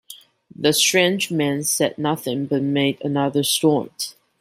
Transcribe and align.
The 0.55 0.73
strange 0.73 1.29
man 1.29 1.63
said 1.63 1.99
nothing 1.99 2.47
but 2.47 2.63
made 2.63 2.97
another 3.03 3.43
snort. 3.43 4.15